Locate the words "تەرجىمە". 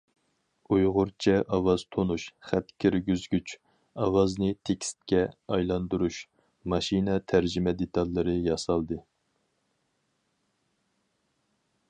7.33-7.75